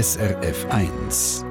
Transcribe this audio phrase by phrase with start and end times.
[0.00, 1.44] SRF 1.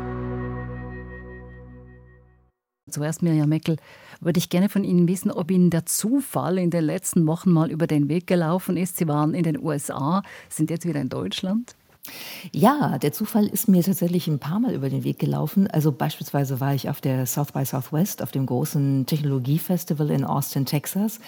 [2.89, 3.75] Zuerst, Mirjam Meckel,
[4.21, 7.69] würde ich gerne von Ihnen wissen, ob Ihnen der Zufall in den letzten Wochen mal
[7.69, 8.95] über den Weg gelaufen ist.
[8.95, 11.75] Sie waren in den USA, sind jetzt wieder in Deutschland.
[12.53, 15.67] Ja, der Zufall ist mir tatsächlich ein paar Mal über den Weg gelaufen.
[15.67, 20.65] Also beispielsweise war ich auf der South by Southwest, auf dem großen Technologiefestival in Austin,
[20.65, 21.19] Texas.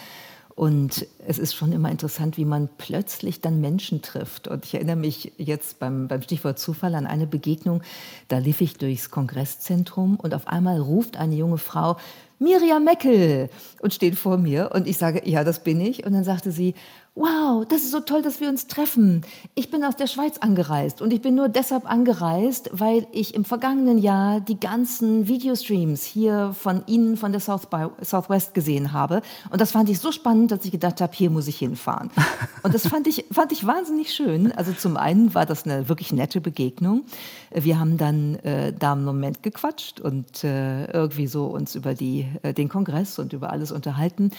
[0.59, 4.49] Und es ist schon immer interessant, wie man plötzlich dann Menschen trifft.
[4.49, 7.81] Und ich erinnere mich jetzt beim, beim Stichwort Zufall an eine Begegnung.
[8.27, 11.95] Da lief ich durchs Kongresszentrum und auf einmal ruft eine junge Frau,
[12.39, 13.49] Miriam Meckel
[13.81, 16.05] und steht vor mir und ich sage, ja, das bin ich.
[16.05, 16.75] Und dann sagte sie,
[17.19, 19.23] wow, das ist so toll, dass wir uns treffen.
[19.53, 23.43] Ich bin aus der Schweiz angereist und ich bin nur deshalb angereist, weil ich im
[23.43, 29.21] vergangenen Jahr die ganzen Videostreams hier von Ihnen von der South by, Southwest gesehen habe.
[29.51, 32.09] Und das fand ich so spannend, dass ich gedacht habe, hier muss ich hinfahren.
[32.63, 34.53] Und das fand ich, fand ich wahnsinnig schön.
[34.53, 37.03] Also zum einen war das eine wirklich nette Begegnung.
[37.51, 42.27] Wir haben dann äh, da einen Moment gequatscht und äh, irgendwie so uns über die,
[42.43, 44.31] äh, den Kongress und über alles unterhalten.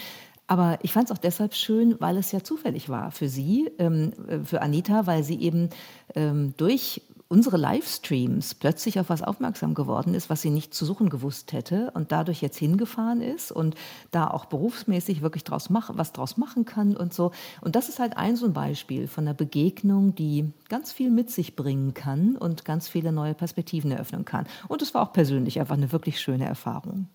[0.47, 4.11] Aber ich fand es auch deshalb schön, weil es ja zufällig war für sie, ähm,
[4.27, 5.69] äh, für Anita, weil sie eben
[6.15, 11.07] ähm, durch unsere Livestreams plötzlich auf was aufmerksam geworden ist, was sie nicht zu suchen
[11.09, 13.75] gewusst hätte und dadurch jetzt hingefahren ist und
[14.11, 17.31] da auch berufsmäßig wirklich draus mach, was draus machen kann und so.
[17.61, 21.31] Und das ist halt ein so ein Beispiel von einer Begegnung, die ganz viel mit
[21.31, 24.45] sich bringen kann und ganz viele neue Perspektiven eröffnen kann.
[24.67, 27.07] Und es war auch persönlich einfach eine wirklich schöne Erfahrung.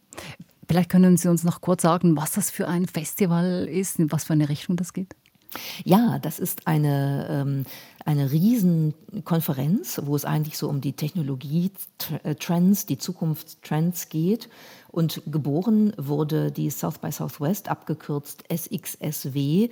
[0.68, 4.24] Vielleicht können Sie uns noch kurz sagen, was das für ein Festival ist, in was
[4.24, 5.14] für eine Richtung das geht?
[5.84, 7.64] Ja, das ist eine, ähm,
[8.04, 14.48] eine Riesenkonferenz, wo es eigentlich so um die Technologie-Trends, die Zukunftstrends geht.
[14.88, 19.70] Und geboren wurde die South by Southwest, abgekürzt SXSW,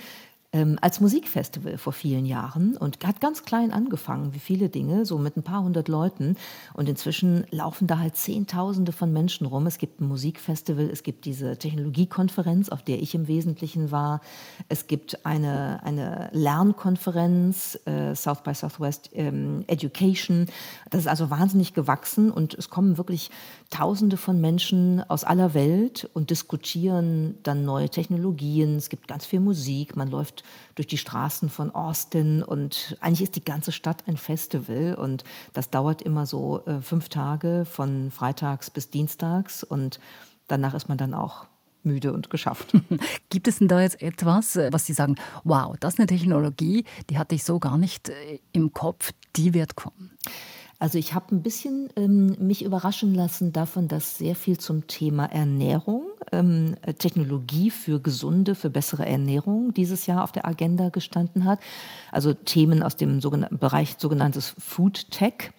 [0.54, 5.18] ähm, als Musikfestival vor vielen Jahren und hat ganz klein angefangen, wie viele Dinge, so
[5.18, 6.36] mit ein paar hundert Leuten.
[6.74, 9.66] Und inzwischen laufen da halt Zehntausende von Menschen rum.
[9.66, 14.20] Es gibt ein Musikfestival, es gibt diese Technologiekonferenz, auf der ich im Wesentlichen war.
[14.68, 20.46] Es gibt eine, eine Lernkonferenz, äh, South by Southwest ähm, Education.
[20.88, 23.30] Das ist also wahnsinnig gewachsen und es kommen wirklich
[23.70, 28.76] Tausende von Menschen aus aller Welt und diskutieren dann neue Technologien.
[28.76, 30.43] Es gibt ganz viel Musik, man läuft
[30.74, 35.70] durch die Straßen von Austin und eigentlich ist die ganze Stadt ein Festival und das
[35.70, 40.00] dauert immer so äh, fünf Tage von Freitags bis Dienstags und
[40.48, 41.46] danach ist man dann auch
[41.84, 42.72] müde und geschafft.
[43.30, 46.84] Gibt es denn da jetzt etwas, äh, was Sie sagen, wow, das ist eine Technologie,
[47.10, 50.16] die hatte ich so gar nicht äh, im Kopf, die wird kommen?
[50.84, 55.24] Also ich habe ein bisschen ähm, mich überraschen lassen davon, dass sehr viel zum Thema
[55.24, 61.58] Ernährung, ähm, Technologie für gesunde, für bessere Ernährung dieses Jahr auf der Agenda gestanden hat.
[62.12, 65.52] Also Themen aus dem sogenannten Bereich sogenanntes Food Tech.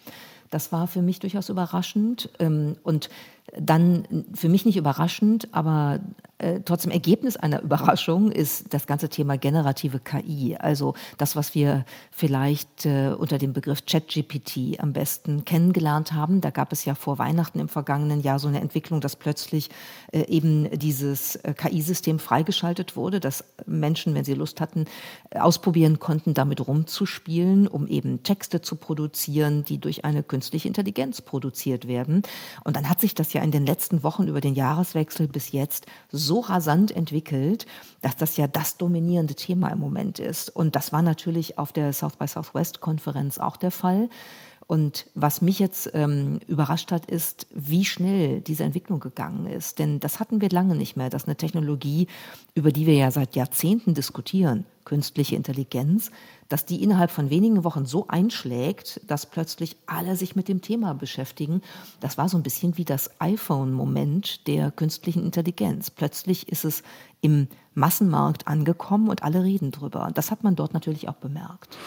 [0.56, 2.30] Das war für mich durchaus überraschend.
[2.40, 3.10] Ähm, und
[3.58, 6.00] dann für mich nicht überraschend, aber
[6.38, 10.58] äh, trotzdem Ergebnis einer Überraschung ist das ganze Thema generative KI.
[10.58, 16.42] Also das, was wir vielleicht äh, unter dem Begriff ChatGPT am besten kennengelernt haben.
[16.42, 19.70] Da gab es ja vor Weihnachten im vergangenen Jahr so eine Entwicklung, dass plötzlich
[20.12, 24.86] äh, eben dieses äh, KI-System freigeschaltet wurde, dass Menschen, wenn sie Lust hatten,
[25.34, 31.88] ausprobieren konnten, damit rumzuspielen, um eben Texte zu produzieren, die durch eine künstliche Intelligenz produziert
[31.88, 32.24] werden.
[32.64, 35.86] Und dann hat sich das ja in den letzten Wochen über den Jahreswechsel bis jetzt
[36.12, 37.66] so rasant entwickelt,
[38.02, 40.50] dass das ja das dominierende Thema im Moment ist.
[40.50, 44.10] Und das war natürlich auf der South by Southwest Konferenz auch der Fall.
[44.68, 49.78] Und was mich jetzt ähm, überrascht hat, ist, wie schnell diese Entwicklung gegangen ist.
[49.78, 52.08] Denn das hatten wir lange nicht mehr, dass eine Technologie,
[52.56, 56.10] über die wir ja seit Jahrzehnten diskutieren, künstliche Intelligenz,
[56.50, 60.94] dass die innerhalb von wenigen Wochen so einschlägt, dass plötzlich alle sich mit dem Thema
[60.94, 61.62] beschäftigen.
[62.00, 65.92] Das war so ein bisschen wie das iPhone-Moment der künstlichen Intelligenz.
[65.92, 66.82] Plötzlich ist es
[67.22, 70.10] im Massenmarkt angekommen und alle reden drüber.
[70.14, 71.78] Das hat man dort natürlich auch bemerkt.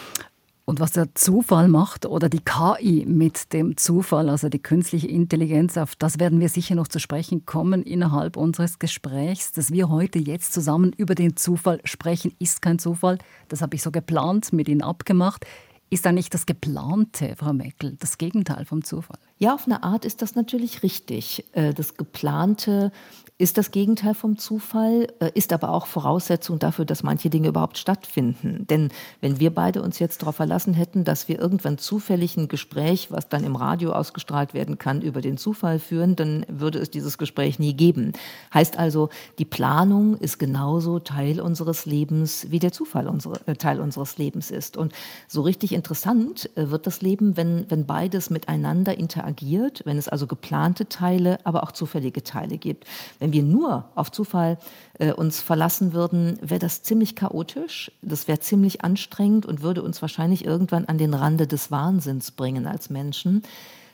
[0.69, 5.77] Und was der Zufall macht oder die KI mit dem Zufall, also die künstliche Intelligenz,
[5.77, 9.51] auf das werden wir sicher noch zu sprechen kommen innerhalb unseres Gesprächs.
[9.51, 13.17] Dass wir heute jetzt zusammen über den Zufall sprechen, ist kein Zufall.
[13.47, 15.43] Das habe ich so geplant, mit Ihnen abgemacht.
[15.89, 19.17] Ist da nicht das Geplante, Frau Meckel, das Gegenteil vom Zufall?
[19.39, 21.45] Ja, auf eine Art ist das natürlich richtig.
[21.53, 22.91] Äh, das Geplante
[23.39, 27.77] ist das Gegenteil vom Zufall, äh, ist aber auch Voraussetzung dafür, dass manche Dinge überhaupt
[27.77, 28.67] stattfinden.
[28.69, 28.89] Denn
[29.21, 33.29] wenn wir beide uns jetzt darauf verlassen hätten, dass wir irgendwann zufällig ein Gespräch, was
[33.29, 37.59] dann im Radio ausgestrahlt werden kann, über den Zufall führen, dann würde es dieses Gespräch
[37.59, 38.11] nie geben.
[38.53, 39.07] Heißt also,
[39.37, 44.51] die Planung ist genauso Teil unseres Lebens, wie der Zufall unsere, äh, Teil unseres Lebens
[44.51, 44.75] ist.
[44.75, 44.91] Und
[45.29, 50.27] so richtig interessant äh, wird das Leben, wenn, wenn beides miteinander interagiert, wenn es also
[50.27, 52.83] geplante Teile, aber auch zufällige Teile gibt.
[53.17, 54.57] Wenn wir nur auf Zufall
[54.99, 60.01] äh, uns verlassen würden, wäre das ziemlich chaotisch, das wäre ziemlich anstrengend und würde uns
[60.01, 63.43] wahrscheinlich irgendwann an den Rande des Wahnsinns bringen als Menschen.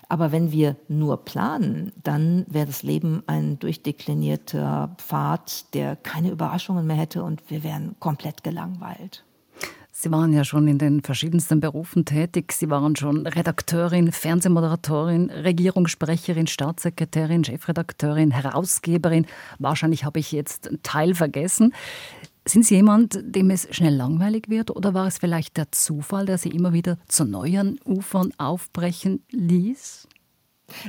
[0.07, 6.85] Aber wenn wir nur planen, dann wäre das Leben ein durchdeklinierter Pfad, der keine Überraschungen
[6.85, 9.23] mehr hätte und wir wären komplett gelangweilt.
[9.97, 12.51] Sie waren ja schon in den verschiedensten Berufen tätig.
[12.51, 19.25] Sie waren schon Redakteurin, Fernsehmoderatorin, Regierungssprecherin, Staatssekretärin, Chefredakteurin, Herausgeberin.
[19.57, 21.73] Wahrscheinlich habe ich jetzt einen Teil vergessen.
[22.45, 26.37] Sind Sie jemand, dem es schnell langweilig wird oder war es vielleicht der Zufall, der
[26.39, 30.09] Sie immer wieder zu neuen Ufern aufbrechen ließ?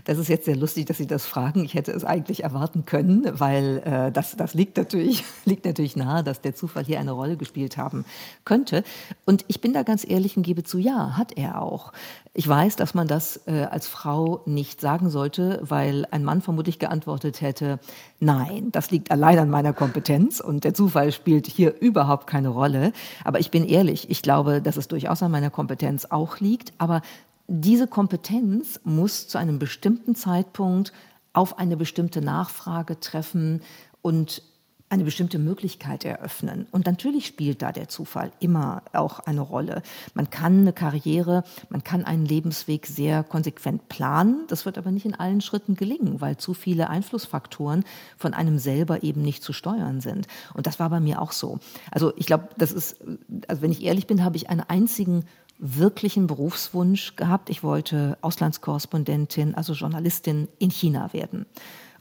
[0.05, 1.64] Das ist jetzt sehr lustig, dass Sie das fragen.
[1.64, 6.25] Ich hätte es eigentlich erwarten können, weil äh, das, das liegt, natürlich, liegt natürlich nahe,
[6.25, 8.05] dass der Zufall hier eine Rolle gespielt haben
[8.44, 8.84] könnte.
[9.26, 11.93] Und ich bin da ganz ehrlich und gebe zu, ja, hat er auch.
[12.32, 16.79] Ich weiß, dass man das äh, als Frau nicht sagen sollte, weil ein Mann vermutlich
[16.79, 17.79] geantwortet hätte,
[18.19, 22.93] nein, das liegt allein an meiner Kompetenz und der Zufall spielt hier überhaupt keine Rolle.
[23.25, 26.72] Aber ich bin ehrlich, ich glaube, dass es durchaus an meiner Kompetenz auch liegt.
[26.79, 27.02] Aber
[27.48, 30.93] diese Kompetenz muss zu einem bestimmten Zeitpunkt
[31.32, 33.62] auf eine bestimmte Nachfrage treffen
[34.02, 34.43] und
[34.88, 36.66] eine bestimmte Möglichkeit eröffnen.
[36.70, 39.82] Und natürlich spielt da der Zufall immer auch eine Rolle.
[40.14, 44.44] Man kann eine Karriere, man kann einen Lebensweg sehr konsequent planen.
[44.46, 47.84] Das wird aber nicht in allen Schritten gelingen, weil zu viele Einflussfaktoren
[48.16, 50.28] von einem selber eben nicht zu steuern sind.
[50.54, 51.58] Und das war bei mir auch so.
[51.90, 52.96] Also ich glaube, das ist,
[53.48, 55.25] also wenn ich ehrlich bin, habe ich einen einzigen
[55.58, 57.50] wirklichen Berufswunsch gehabt.
[57.50, 61.47] Ich wollte Auslandskorrespondentin, also Journalistin in China werden.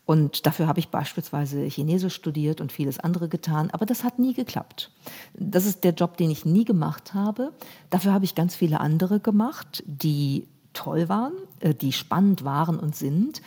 [0.06, 4.34] Und dafür habe ich beispielsweise Chinesisch studiert und vieles andere getan, aber das hat nie
[4.34, 4.92] geklappt.
[5.34, 7.54] Das ist der Job, den ich nie gemacht habe.
[7.90, 12.96] Dafür habe ich ganz viele andere gemacht, die toll waren, äh, die spannend waren und
[12.96, 13.42] sind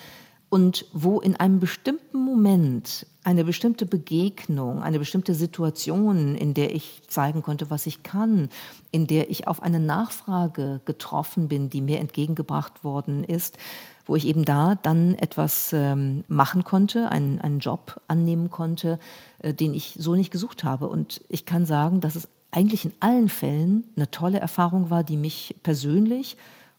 [0.51, 7.03] und wo in einem bestimmten Moment eine bestimmte Begegnung, eine bestimmte Situation, in der ich
[7.09, 8.49] zeigen konnte, was ich kann,
[8.91, 13.59] in der ich auf eine Nachfrage getroffen bin, die mir entgegengebracht worden ist,
[14.07, 18.99] wo ich eben da dann etwas ähm, machen konnte, einen, einen Job annehmen konnte,
[19.41, 20.89] äh, den ich so nicht gesucht habe.
[20.89, 25.19] Und ich kann sagen, dass es eigentlich in allen Fällen eine tolle Erfahrung war, die
[25.19, 26.39] mich persönlich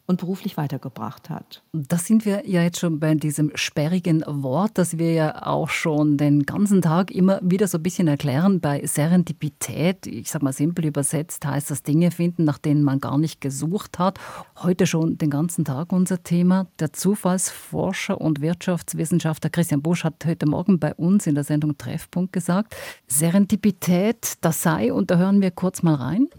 [0.09, 1.61] und beruflich weitergebracht hat.
[1.71, 6.17] Da sind wir ja jetzt schon bei diesem sperrigen Wort, das wir ja auch schon
[6.17, 8.59] den ganzen Tag immer wieder so ein bisschen erklären.
[8.59, 13.19] Bei Serendipität, ich sage mal simpel übersetzt, heißt das Dinge finden, nach denen man gar
[13.19, 14.19] nicht gesucht hat.
[14.57, 16.65] Heute schon den ganzen Tag unser Thema.
[16.79, 22.33] Der Zufallsforscher und Wirtschaftswissenschaftler Christian Busch hat heute Morgen bei uns in der Sendung Treffpunkt
[22.33, 26.29] gesagt, Serendipität, das sei, und da hören wir kurz mal rein.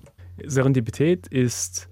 [0.44, 1.89] Serendipität ist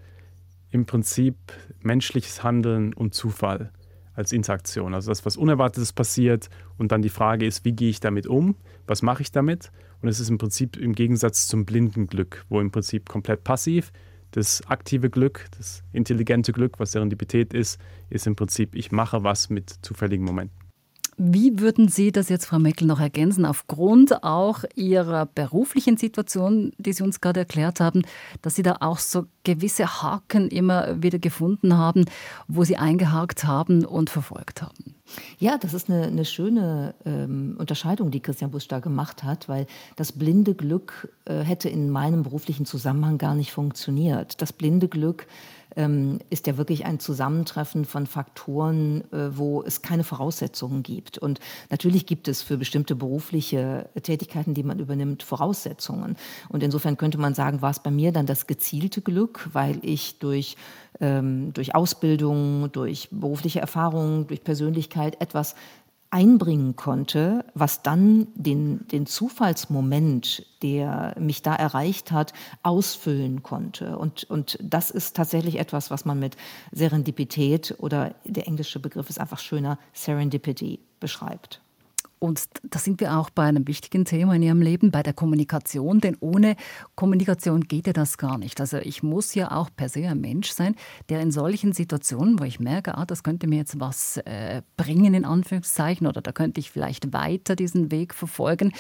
[0.71, 1.37] im Prinzip
[1.81, 3.73] menschliches Handeln und Zufall
[4.15, 4.95] als Interaktion.
[4.95, 8.57] Also das, was Unerwartetes passiert und dann die Frage ist, wie gehe ich damit um?
[8.87, 9.71] Was mache ich damit?
[10.03, 13.93] Und es ist im Prinzip im Gegensatz zum blinden Glück, wo im Prinzip komplett passiv.
[14.33, 17.81] Das aktive Glück, das intelligente Glück, was Serendipität ist,
[18.11, 20.68] ist im Prinzip, ich mache was mit zufälligen Momenten.
[21.21, 26.93] Wie würden Sie das jetzt, Frau Meckel, noch ergänzen, aufgrund auch Ihrer beruflichen Situation, die
[26.93, 28.03] Sie uns gerade erklärt haben,
[28.41, 32.05] dass Sie da auch so gewisse Haken immer wieder gefunden haben,
[32.47, 34.95] wo Sie eingehakt haben und verfolgt haben?
[35.41, 39.67] Ja, das ist eine, eine schöne ähm, Unterscheidung, die Christian Busch da gemacht hat, weil
[39.97, 44.41] das blinde Glück äh, hätte in meinem beruflichen Zusammenhang gar nicht funktioniert.
[44.41, 45.27] Das blinde Glück
[45.79, 51.19] ähm, ist ja wirklich ein Zusammentreffen von Faktoren, äh, wo es keine Voraussetzungen gibt.
[51.19, 51.39] Und
[51.71, 56.17] natürlich gibt es für bestimmte berufliche Tätigkeiten, die man übernimmt, Voraussetzungen.
[56.49, 60.19] Und insofern könnte man sagen, war es bei mir dann das gezielte Glück, weil ich
[60.19, 60.57] durch,
[61.01, 65.55] ähm, durch Ausbildung, durch berufliche Erfahrung, durch Persönlichkeit etwas
[66.11, 73.99] einbringen konnte, was dann den, den Zufallsmoment, der mich da erreicht hat, ausfüllen konnte.
[73.99, 76.37] Und, und das ist tatsächlich etwas, was man mit
[76.73, 81.61] Serendipität oder der englische Begriff ist einfach schöner, Serendipity beschreibt.
[82.19, 86.01] Und da sind wir auch bei einem wichtigen Thema in Ihrem Leben, bei der Kommunikation.
[86.01, 86.57] Denn ohne
[86.95, 88.61] Kommunikation geht ja das gar nicht.
[88.61, 90.75] Also ich muss ja auch per se ein Mensch sein,
[91.09, 95.15] der in solchen Situationen, wo ich merke, ah, das könnte mir jetzt was äh, bringen,
[95.15, 98.73] in Anführungszeichen, oder da könnte ich vielleicht weiter diesen Weg verfolgen,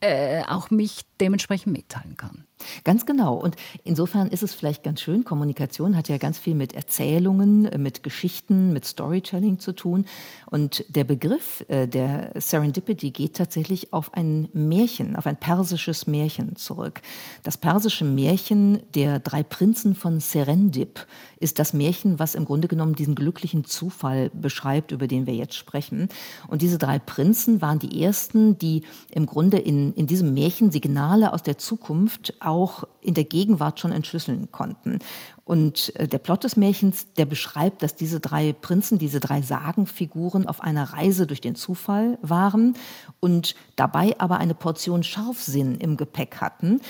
[0.00, 2.44] äh, auch mich dementsprechend mitteilen kann.
[2.84, 3.34] Ganz genau.
[3.34, 5.24] Und insofern ist es vielleicht ganz schön.
[5.24, 10.06] Kommunikation hat ja ganz viel mit Erzählungen, mit Geschichten, mit Storytelling zu tun.
[10.50, 16.56] Und der Begriff äh, der Serendipity geht tatsächlich auf ein Märchen, auf ein persisches Märchen
[16.56, 17.00] zurück.
[17.42, 21.06] Das persische Märchen der drei Prinzen von Serendip
[21.40, 25.54] ist das Märchen, was im Grunde genommen diesen glücklichen Zufall beschreibt, über den wir jetzt
[25.54, 26.08] sprechen.
[26.48, 31.32] Und diese drei Prinzen waren die ersten, die im Grunde in, in diesem Märchen Signale
[31.32, 34.98] aus der Zukunft auch in der Gegenwart schon entschlüsseln konnten.
[35.44, 40.46] Und äh, der Plot des Märchens, der beschreibt, dass diese drei Prinzen, diese drei Sagenfiguren
[40.46, 42.74] auf einer Reise durch den Zufall waren
[43.20, 46.80] und dabei aber eine Portion Scharfsinn im Gepäck hatten,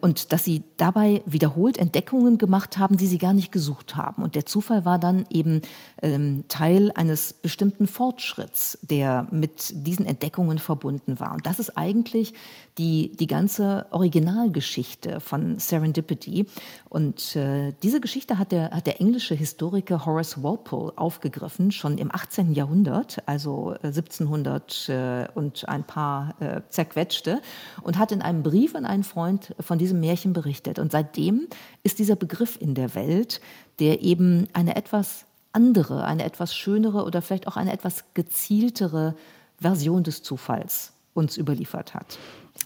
[0.00, 4.22] und dass sie dabei wiederholt Entdeckungen gemacht haben, die sie gar nicht gesucht haben.
[4.22, 5.62] Und der Zufall war dann eben
[6.02, 11.32] ähm, Teil eines bestimmten Fortschritts, der mit diesen Entdeckungen verbunden war.
[11.32, 12.34] Und das ist eigentlich
[12.78, 16.46] die, die ganze Originalgeschichte von Serendipity.
[16.88, 22.14] Und äh, diese Geschichte hat der, hat der englische Historiker Horace Walpole aufgegriffen, schon im
[22.14, 22.52] 18.
[22.52, 27.40] Jahrhundert, also 1700 äh, und ein paar äh, zerquetschte,
[27.82, 30.78] und hat in einem Brief an einen Freund von diesem Märchen berichtet.
[30.78, 31.48] Und seitdem
[31.82, 33.40] ist dieser Begriff in der Welt,
[33.78, 39.14] der eben eine etwas andere, eine etwas schönere oder vielleicht auch eine etwas gezieltere
[39.58, 42.18] Version des Zufalls uns überliefert hat.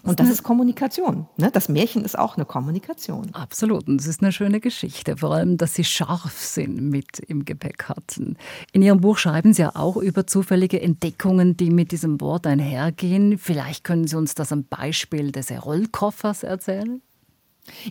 [0.03, 1.27] Und das ist Kommunikation.
[1.37, 1.51] Ne?
[1.51, 3.29] Das Märchen ist auch eine Kommunikation.
[3.33, 3.87] Absolut.
[3.87, 5.17] Und es ist eine schöne Geschichte.
[5.17, 8.37] Vor allem, dass Sie Scharfsinn mit im Gepäck hatten.
[8.71, 13.37] In Ihrem Buch schreiben Sie ja auch über zufällige Entdeckungen, die mit diesem Wort einhergehen.
[13.37, 17.01] Vielleicht können Sie uns das am Beispiel des Rollkoffers erzählen?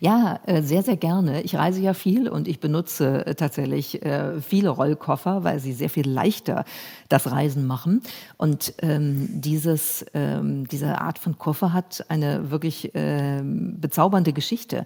[0.01, 1.43] Ja, äh, sehr, sehr gerne.
[1.43, 5.89] Ich reise ja viel und ich benutze äh, tatsächlich äh, viele Rollkoffer, weil sie sehr
[5.91, 6.65] viel leichter
[7.09, 8.03] das Reisen machen.
[8.37, 14.85] Und ähm, dieses, ähm, diese Art von Koffer hat eine wirklich ähm, bezaubernde Geschichte.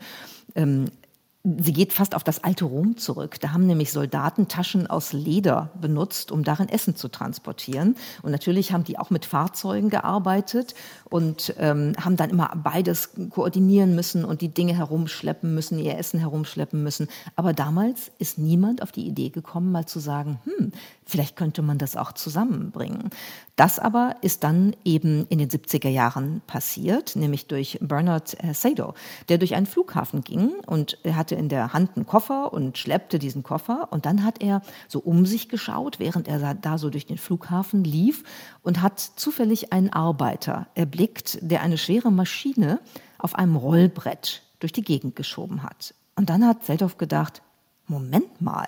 [1.47, 3.39] Sie geht fast auf das alte Rom zurück.
[3.39, 7.97] Da haben nämlich Soldaten Taschen aus Leder benutzt, um darin Essen zu transportieren.
[8.23, 10.75] Und natürlich haben die auch mit Fahrzeugen gearbeitet
[11.11, 16.19] und ähm, haben dann immer beides koordinieren müssen und die Dinge herumschleppen müssen, ihr Essen
[16.19, 17.09] herumschleppen müssen.
[17.37, 20.73] Aber damals ist niemand auf die Idee gekommen, mal zu sagen, hm,
[21.05, 23.11] vielleicht könnte man das auch zusammenbringen.
[23.57, 28.95] Das aber ist dann eben in den 70er Jahren passiert, nämlich durch Bernard äh, Sado,
[29.29, 33.21] der durch einen Flughafen ging und er hatte in der Hand einen Koffer und schleppte
[33.21, 37.07] diesen Koffer und dann hat er so um sich geschaut, während er da so durch
[37.07, 38.25] den Flughafen lief
[38.63, 42.81] und hat zufällig einen Arbeiter erblickt, der eine schwere Maschine
[43.19, 45.95] auf einem Rollbrett durch die Gegend geschoben hat.
[46.17, 47.41] Und dann hat Seldorf gedacht,
[47.87, 48.67] Moment mal,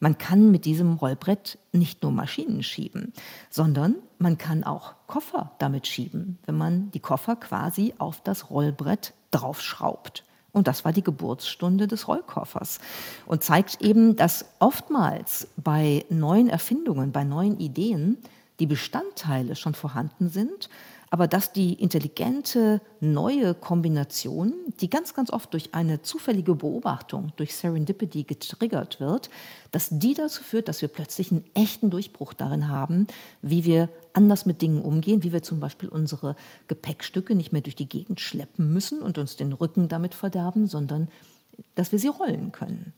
[0.00, 3.12] man kann mit diesem Rollbrett nicht nur Maschinen schieben,
[3.50, 9.14] sondern man kann auch Koffer damit schieben, wenn man die Koffer quasi auf das Rollbrett
[9.30, 10.24] draufschraubt.
[10.52, 12.78] Und das war die Geburtsstunde des Rollkoffers
[13.26, 18.18] und zeigt eben, dass oftmals bei neuen Erfindungen, bei neuen Ideen
[18.60, 20.68] die Bestandteile schon vorhanden sind,
[21.14, 27.54] aber dass die intelligente neue Kombination, die ganz, ganz oft durch eine zufällige Beobachtung, durch
[27.54, 29.30] Serendipity getriggert wird,
[29.70, 33.06] dass die dazu führt, dass wir plötzlich einen echten Durchbruch darin haben,
[33.42, 36.34] wie wir anders mit Dingen umgehen, wie wir zum Beispiel unsere
[36.66, 41.06] Gepäckstücke nicht mehr durch die Gegend schleppen müssen und uns den Rücken damit verderben, sondern
[41.74, 42.92] dass wir sie rollen können.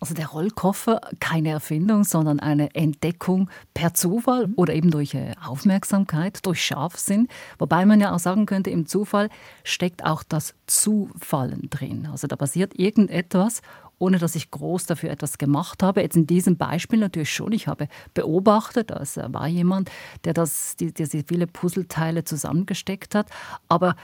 [0.00, 4.54] Also der Rollkoffer, keine Erfindung, sondern eine Entdeckung per Zufall mhm.
[4.56, 7.28] oder eben durch äh, Aufmerksamkeit, durch Scharfsinn.
[7.58, 9.28] Wobei man ja auch sagen könnte, im Zufall
[9.64, 12.08] steckt auch das Zufallen drin.
[12.10, 13.62] Also da passiert irgendetwas
[14.00, 16.00] ohne dass ich groß dafür etwas gemacht habe.
[16.00, 17.52] Jetzt in diesem Beispiel natürlich schon.
[17.52, 19.90] Ich habe beobachtet, es war jemand,
[20.24, 23.28] der das, die, diese viele Puzzleteile zusammengesteckt hat.
[23.68, 23.94] Aber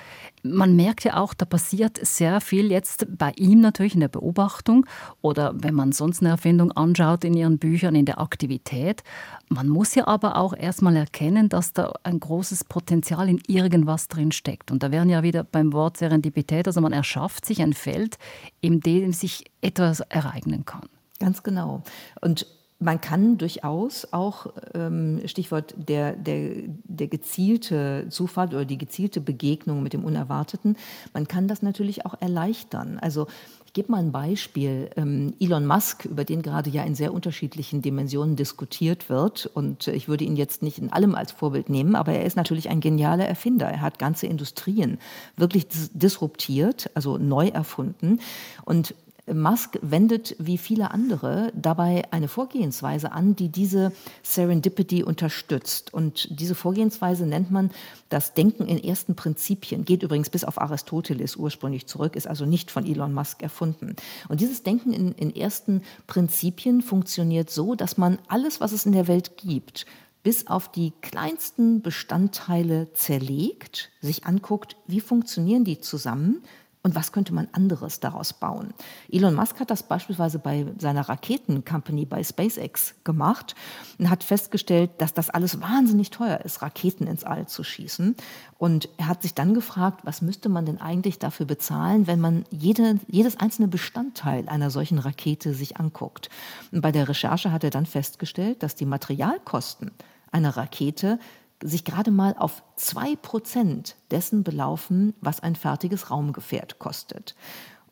[0.43, 4.87] man merkt ja auch, da passiert sehr viel jetzt bei ihm natürlich in der Beobachtung
[5.23, 9.03] oder wenn man sonst eine Erfindung anschaut in ihren Büchern, in der Aktivität.
[9.49, 14.31] Man muss ja aber auch erstmal erkennen, dass da ein großes Potenzial in irgendwas drin
[14.31, 14.71] steckt.
[14.71, 18.19] Und da wären ja wieder beim Wort Serendipität, also man erschafft sich ein Feld,
[18.61, 20.89] in dem sich etwas ereignen kann.
[21.19, 21.83] Ganz genau.
[22.21, 22.47] Und
[22.79, 26.51] man kann durchaus auch, ähm, Stichwort der, der,
[26.85, 30.77] der gezielte Zufall oder die gezielte Begegnung mit dem Unerwarteten,
[31.15, 32.99] man kann das natürlich auch erleichtern.
[33.01, 33.29] Also
[33.65, 34.91] ich gebe mal ein Beispiel.
[34.97, 40.07] Ähm, Elon Musk, über den gerade ja in sehr unterschiedlichen Dimensionen diskutiert wird, und ich
[40.07, 43.27] würde ihn jetzt nicht in allem als Vorbild nehmen, aber er ist natürlich ein genialer
[43.27, 43.69] Erfinder.
[43.69, 44.99] Er hat ganze Industrien
[45.37, 48.21] wirklich disruptiert, also neu erfunden.
[48.67, 48.95] Und
[49.33, 53.92] Musk wendet wie viele andere dabei eine Vorgehensweise an, die diese
[54.23, 55.92] Serendipity unterstützt.
[55.92, 57.71] Und diese Vorgehensweise nennt man
[58.09, 62.71] das Denken in ersten Prinzipien, geht übrigens bis auf Aristoteles ursprünglich zurück, ist also nicht
[62.71, 63.97] von Elon Musk erfunden.
[64.28, 68.92] Und dieses Denken in, in ersten Prinzipien funktioniert so, dass man alles, was es in
[68.92, 69.87] der Welt gibt,
[70.23, 76.42] bis auf die kleinsten Bestandteile zerlegt, sich anguckt, wie funktionieren die zusammen,
[76.87, 78.73] und was könnte man anderes daraus bauen.
[79.11, 83.57] Elon Musk hat das beispielsweise bei seiner Raketencompany bei SpaceX gemacht
[83.99, 88.14] und hat festgestellt, dass das alles wahnsinnig teuer ist, Raketen ins All zu schießen.
[88.57, 92.45] Und er hat sich dann gefragt, was müsste man denn eigentlich dafür bezahlen, wenn man
[92.52, 96.31] jede, jedes einzelne Bestandteil einer solchen Rakete sich anguckt.
[96.71, 99.90] Und bei der Recherche hat er dann festgestellt, dass die Materialkosten
[100.31, 101.19] einer Rakete
[101.63, 107.35] sich gerade mal auf zwei Prozent dessen belaufen, was ein fertiges Raumgefährt kostet.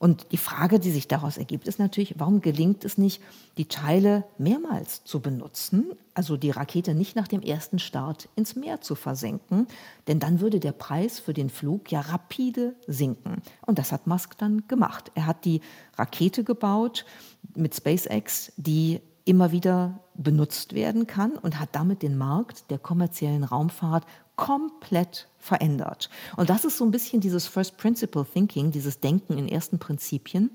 [0.04, 3.22] Und die Frage, die sich daraus ergibt, ist natürlich, warum gelingt es nicht,
[3.56, 8.82] die Teile mehrmals zu benutzen, also die Rakete nicht nach dem ersten Start ins Meer
[8.82, 9.66] zu versenken,
[10.06, 13.40] denn dann würde der Preis für den Flug ja rapide sinken.
[13.64, 15.10] Und das hat Musk dann gemacht.
[15.14, 15.62] Er hat die
[15.96, 17.06] Rakete gebaut
[17.54, 23.44] mit SpaceX, die immer wieder benutzt werden kann und hat damit den Markt der kommerziellen
[23.44, 24.04] Raumfahrt
[24.36, 26.10] komplett verändert.
[26.36, 30.50] Und das ist so ein bisschen dieses First Principle Thinking, dieses Denken in ersten Prinzipien,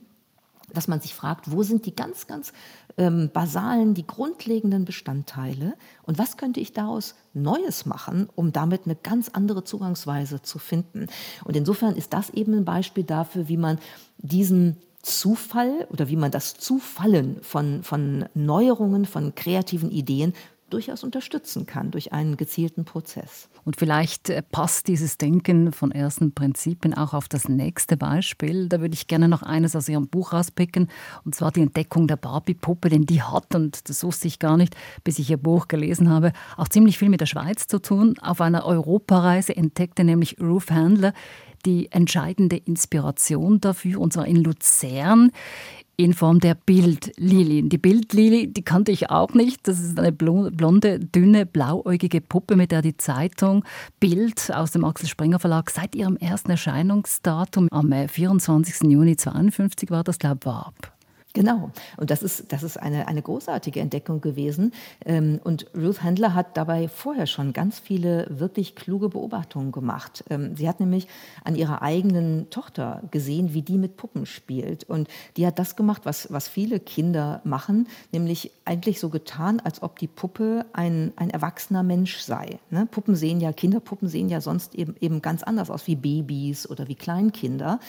[0.73, 2.53] dass man sich fragt, wo sind die ganz, ganz
[2.97, 8.95] ähm, basalen, die grundlegenden Bestandteile und was könnte ich daraus Neues machen, um damit eine
[8.95, 11.07] ganz andere Zugangsweise zu finden.
[11.43, 13.79] Und insofern ist das eben ein Beispiel dafür, wie man
[14.19, 20.33] diesen Zufall oder wie man das Zufallen von, von Neuerungen, von kreativen Ideen
[20.69, 23.49] durchaus unterstützen kann durch einen gezielten Prozess.
[23.65, 28.69] Und vielleicht äh, passt dieses Denken von ersten Prinzipien auch auf das nächste Beispiel.
[28.69, 30.87] Da würde ich gerne noch eines aus Ihrem Buch rauspicken,
[31.25, 34.75] und zwar die Entdeckung der Barbie-Puppe, denn die hat, und das wusste ich gar nicht,
[35.03, 38.15] bis ich Ihr Buch gelesen habe, auch ziemlich viel mit der Schweiz zu tun.
[38.21, 41.13] Auf einer Europareise entdeckte nämlich Ruth Handler
[41.65, 45.31] die entscheidende Inspiration dafür, und zwar in Luzern
[45.99, 47.67] in Form der Bildlilien.
[47.67, 49.67] Die Bildlilie, die kannte ich auch nicht.
[49.67, 53.65] Das ist eine blonde, dünne, blauäugige Puppe, mit der die Zeitung
[53.99, 58.75] Bild aus dem Axel Springer Verlag seit ihrem ersten Erscheinungsdatum am 24.
[58.81, 60.93] Äh, Juni 52 war das, glaube ich, warb.
[61.33, 61.69] Genau.
[61.97, 64.73] Und das ist, das ist eine, eine großartige Entdeckung gewesen.
[65.05, 70.23] Ähm, und Ruth Handler hat dabei vorher schon ganz viele wirklich kluge Beobachtungen gemacht.
[70.31, 71.07] Ähm, sie hat nämlich
[71.43, 74.85] an ihrer eigenen Tochter gesehen, wie die mit Puppen spielt.
[74.85, 79.83] Und die hat das gemacht, was, was viele Kinder machen, nämlich eigentlich so getan, als
[79.83, 82.57] ob die Puppe ein, ein erwachsener Mensch sei.
[82.71, 82.87] Ne?
[82.89, 86.87] Puppen sehen ja, Kinderpuppen sehen ja sonst eben, eben ganz anders aus wie Babys oder
[86.87, 87.79] wie Kleinkinder.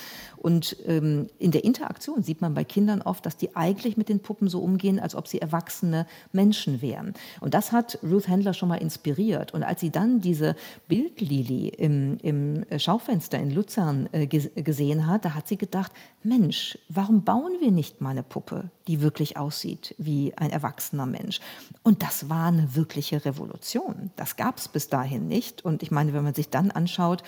[0.41, 4.21] Und ähm, in der Interaktion sieht man bei Kindern oft, dass die eigentlich mit den
[4.21, 7.13] Puppen so umgehen, als ob sie erwachsene Menschen wären.
[7.41, 9.53] Und das hat Ruth Handler schon mal inspiriert.
[9.53, 10.57] Und als sie dann diese
[10.89, 17.23] Bildlili im, im Schaufenster in Luzern äh, gesehen hat, da hat sie gedacht, Mensch, warum
[17.23, 21.41] bauen wir nicht mal eine Puppe, die wirklich aussieht wie ein erwachsener Mensch?
[21.83, 24.11] Und das war eine wirkliche Revolution.
[24.17, 25.65] Das gab es bis dahin nicht.
[25.65, 27.23] Und ich meine, wenn man sich dann anschaut,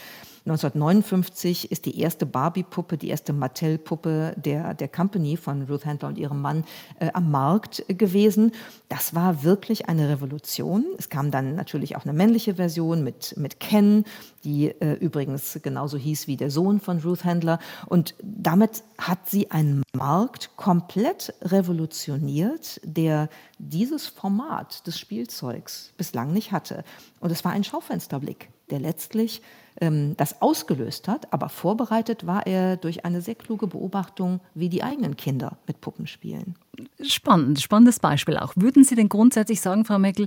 [0.45, 6.19] 1959 ist die erste Barbie-Puppe, die erste Mattel-Puppe der, der Company von Ruth Handler und
[6.19, 6.65] ihrem Mann
[6.99, 8.51] äh, am Markt gewesen.
[8.89, 10.85] Das war wirklich eine Revolution.
[10.99, 14.05] Es kam dann natürlich auch eine männliche Version mit, mit Ken,
[14.43, 17.61] die äh, übrigens genauso hieß wie der Sohn von Ruth Handler.
[17.87, 23.29] Und damit hat sie einen Markt komplett revolutioniert, der
[23.59, 26.83] dieses Format des Spielzeugs bislang nicht hatte.
[27.21, 29.43] Und es war ein Schaufensterblick, der letztlich
[29.81, 34.83] ähm, das ausgelöst hat, aber vorbereitet war er durch eine sehr kluge Beobachtung, wie die
[34.83, 36.57] eigenen Kinder mit Puppen spielen.
[37.03, 38.53] Spannend, spannendes Beispiel auch.
[38.57, 40.27] Würden Sie denn grundsätzlich sagen, Frau Meckel,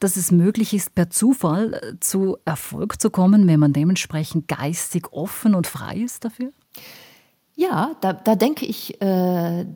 [0.00, 5.12] dass es möglich ist, per Zufall äh, zu Erfolg zu kommen, wenn man dementsprechend geistig
[5.12, 6.52] offen und frei ist dafür?
[7.56, 9.66] Ja, da, da denke ich äh,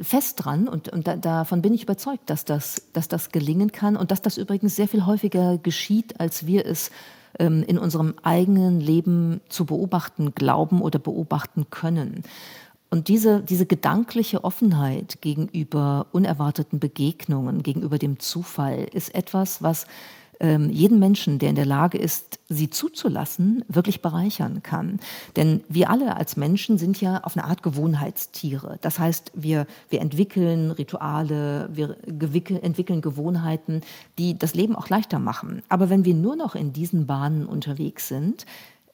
[0.00, 3.94] fest dran und, und da, davon bin ich überzeugt, dass das, dass das gelingen kann
[3.94, 6.90] und dass das übrigens sehr viel häufiger geschieht, als wir es
[7.38, 12.22] ähm, in unserem eigenen Leben zu beobachten glauben oder beobachten können.
[12.88, 19.86] Und diese, diese gedankliche Offenheit gegenüber unerwarteten Begegnungen, gegenüber dem Zufall, ist etwas, was
[20.40, 25.00] jeden Menschen, der in der Lage ist, sie zuzulassen, wirklich bereichern kann.
[25.36, 28.78] Denn wir alle als Menschen sind ja auf eine Art Gewohnheitstiere.
[28.82, 33.80] Das heißt, wir, wir entwickeln Rituale, wir entwickeln Gewohnheiten,
[34.18, 35.62] die das Leben auch leichter machen.
[35.68, 38.46] Aber wenn wir nur noch in diesen Bahnen unterwegs sind,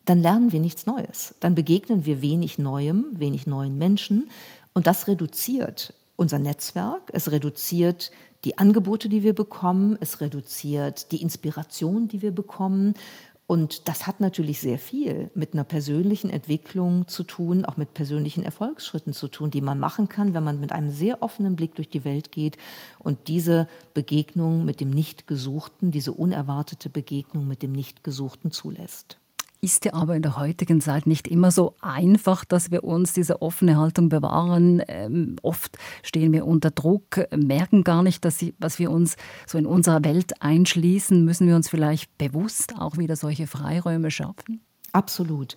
[0.04, 1.34] dann lernen wir nichts Neues.
[1.40, 4.28] Dann begegnen wir wenig Neuem, wenig neuen Menschen
[4.74, 8.10] Und das reduziert unser Netzwerk, es reduziert
[8.44, 12.94] die Angebote, die wir bekommen, es reduziert die Inspiration, die wir bekommen.
[13.46, 18.42] Und das hat natürlich sehr viel mit einer persönlichen Entwicklung zu tun, auch mit persönlichen
[18.42, 21.90] Erfolgsschritten zu tun, die man machen kann, wenn man mit einem sehr offenen Blick durch
[21.90, 22.56] die Welt geht
[22.98, 29.18] und diese Begegnung mit dem Nichtgesuchten, diese unerwartete Begegnung mit dem Nichtgesuchten zulässt
[29.62, 33.40] ist ja aber in der heutigen Zeit nicht immer so einfach, dass wir uns diese
[33.42, 34.82] offene Haltung bewahren.
[34.88, 39.58] Ähm, oft stehen wir unter Druck, merken gar nicht, dass sie, was wir uns so
[39.58, 41.24] in unserer Welt einschließen.
[41.24, 44.60] Müssen wir uns vielleicht bewusst auch wieder solche Freiräume schaffen?
[44.92, 45.54] Absolut.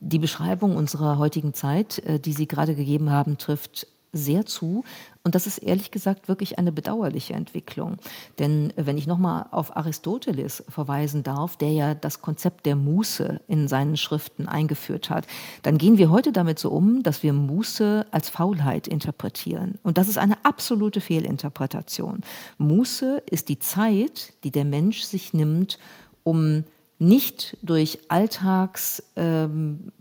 [0.00, 4.84] Die Beschreibung unserer heutigen Zeit, äh, die Sie gerade gegeben haben, trifft sehr zu.
[5.22, 7.96] Und das ist ehrlich gesagt wirklich eine bedauerliche Entwicklung.
[8.38, 13.66] Denn wenn ich nochmal auf Aristoteles verweisen darf, der ja das Konzept der Muße in
[13.66, 15.26] seinen Schriften eingeführt hat,
[15.62, 19.78] dann gehen wir heute damit so um, dass wir Muße als Faulheit interpretieren.
[19.82, 22.20] Und das ist eine absolute Fehlinterpretation.
[22.58, 25.78] Muße ist die Zeit, die der Mensch sich nimmt,
[26.22, 26.64] um
[26.98, 29.92] nicht durch Alltagsbelange ähm,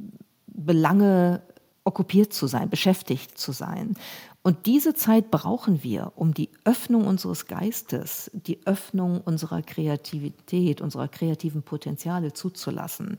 [1.85, 3.95] okkupiert zu sein, beschäftigt zu sein.
[4.43, 11.07] Und diese Zeit brauchen wir, um die Öffnung unseres Geistes, die Öffnung unserer Kreativität, unserer
[11.07, 13.17] kreativen Potenziale zuzulassen.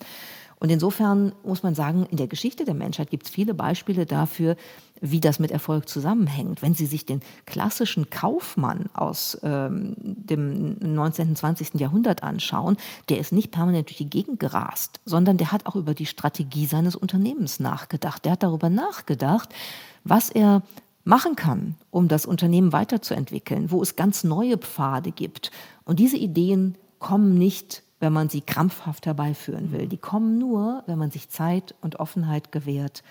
[0.59, 4.57] Und insofern muss man sagen, in der Geschichte der Menschheit gibt es viele Beispiele dafür,
[5.01, 6.63] wie das mit Erfolg zusammenhängt.
[6.63, 11.75] Wenn Sie sich den klassischen Kaufmann aus ähm, dem 19., 20.
[11.75, 12.79] Jahrhundert anschauen,
[13.11, 16.67] der ist nicht permanent durch die Gegend gerast, sondern der hat auch über die Strategie
[16.67, 18.25] seines Unternehmens nachgedacht.
[18.25, 19.55] Der hat darüber nachgedacht,
[20.05, 20.63] was er
[21.05, 25.51] machen kann, um das Unternehmen weiterzuentwickeln, wo es ganz neue Pfade gibt.
[25.85, 29.87] Und diese Ideen kommen nicht wenn man sie krampfhaft herbeiführen will.
[29.87, 33.03] Die kommen nur, wenn man sich Zeit und Offenheit gewährt,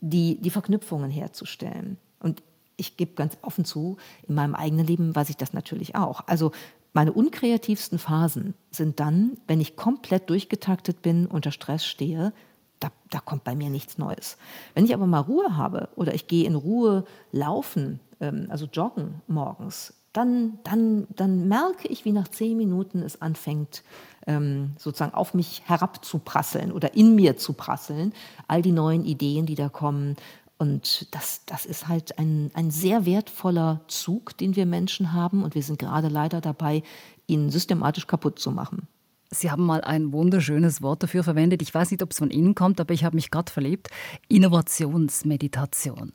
[0.00, 1.96] die, die Verknüpfungen herzustellen.
[2.20, 2.42] Und
[2.76, 3.96] ich gebe ganz offen zu,
[4.28, 6.26] in meinem eigenen Leben weiß ich das natürlich auch.
[6.26, 6.52] Also
[6.92, 12.32] meine unkreativsten Phasen sind dann, wenn ich komplett durchgetaktet bin, unter Stress stehe,
[12.80, 14.36] da, da kommt bei mir nichts Neues.
[14.74, 19.22] Wenn ich aber mal Ruhe habe oder ich gehe in Ruhe laufen, ähm, also joggen
[19.26, 23.82] morgens, dann, dann, dann merke ich, wie nach zehn Minuten es anfängt,
[24.26, 28.12] ähm, sozusagen auf mich herabzuprasseln oder in mir zu prasseln.
[28.46, 30.16] All die neuen Ideen, die da kommen.
[30.58, 35.42] Und das, das ist halt ein, ein sehr wertvoller Zug, den wir Menschen haben.
[35.42, 36.82] Und wir sind gerade leider dabei,
[37.26, 38.86] ihn systematisch kaputt zu machen.
[39.30, 41.62] Sie haben mal ein wunderschönes Wort dafür verwendet.
[41.62, 43.88] Ich weiß nicht, ob es von Ihnen kommt, aber ich habe mich gerade verliebt.
[44.28, 46.12] Innovationsmeditation.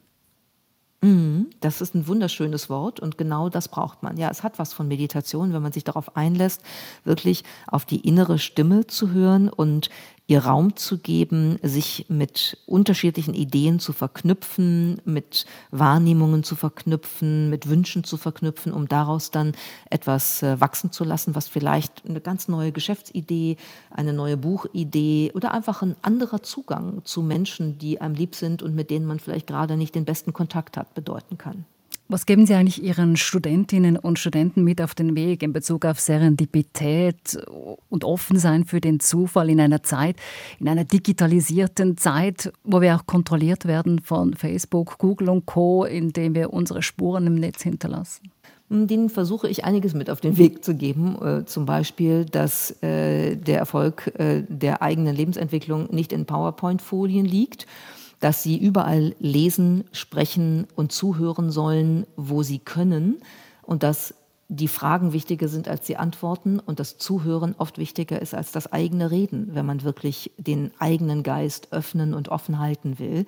[1.01, 4.17] Mhm, das ist ein wunderschönes Wort und genau das braucht man.
[4.17, 6.63] Ja, es hat was von Meditation, wenn man sich darauf einlässt,
[7.03, 9.89] wirklich auf die innere Stimme zu hören und
[10.27, 17.69] ihr Raum zu geben, sich mit unterschiedlichen Ideen zu verknüpfen, mit Wahrnehmungen zu verknüpfen, mit
[17.69, 19.53] Wünschen zu verknüpfen, um daraus dann
[19.89, 23.55] etwas äh, wachsen zu lassen, was vielleicht eine ganz neue Geschäftsidee,
[23.89, 28.75] eine neue Buchidee oder einfach ein anderer Zugang zu Menschen, die einem lieb sind und
[28.75, 31.65] mit denen man vielleicht gerade nicht den besten Kontakt hat, bedeuten kann.
[32.09, 35.99] Was geben Sie eigentlich Ihren Studentinnen und Studenten mit auf den Weg in Bezug auf
[35.99, 37.37] Serendipität
[37.89, 40.15] und Offensein für den Zufall in einer Zeit,
[40.57, 46.33] in einer digitalisierten Zeit, wo wir auch kontrolliert werden von Facebook, Google und Co., indem
[46.33, 48.31] wir unsere Spuren im Netz hinterlassen?
[48.69, 51.17] Denen versuche ich einiges mit auf den Weg zu geben.
[51.21, 57.65] Äh, zum Beispiel, dass äh, der Erfolg äh, der eigenen Lebensentwicklung nicht in PowerPoint-Folien liegt
[58.19, 63.17] dass sie überall lesen, sprechen und zuhören sollen, wo sie können
[63.61, 64.13] und dass
[64.49, 68.71] die Fragen wichtiger sind als die Antworten und das Zuhören oft wichtiger ist als das
[68.71, 73.25] eigene Reden, wenn man wirklich den eigenen Geist öffnen und offen halten will.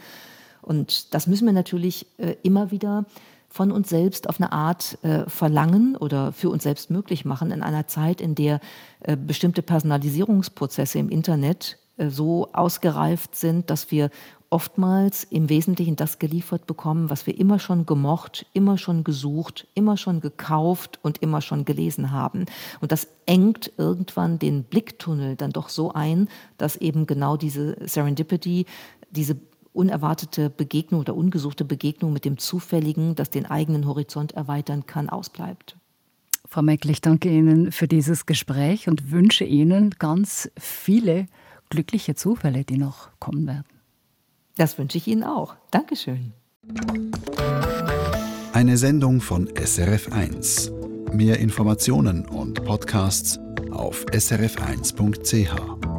[0.62, 3.06] Und das müssen wir natürlich äh, immer wieder
[3.49, 7.63] von uns selbst auf eine Art äh, verlangen oder für uns selbst möglich machen in
[7.63, 8.62] einer Zeit, in der
[9.02, 14.10] äh, bestimmte Personalisierungsprozesse im Internet äh, so ausgereift sind, dass wir
[14.49, 19.95] oftmals im Wesentlichen das geliefert bekommen, was wir immer schon gemocht, immer schon gesucht, immer
[19.97, 22.45] schon gekauft und immer schon gelesen haben.
[22.81, 28.65] Und das engt irgendwann den Blicktunnel dann doch so ein, dass eben genau diese Serendipity,
[29.12, 29.38] diese
[29.71, 35.77] unerwartete Begegnung oder ungesuchte Begegnung mit dem Zufälligen, das den eigenen Horizont erweitern kann, ausbleibt.
[36.47, 41.27] Frau Meckl, ich danke Ihnen für dieses Gespräch und wünsche Ihnen ganz viele
[41.69, 43.78] glückliche Zufälle, die noch kommen werden.
[44.60, 45.56] Das wünsche ich Ihnen auch.
[45.72, 46.34] Dankeschön.
[48.52, 51.13] Eine Sendung von SRF1.
[51.13, 53.39] Mehr Informationen und Podcasts
[53.72, 55.98] auf srf1.ch.